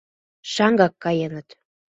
Шаҥгак 0.51 0.93
каеныт. 1.03 1.47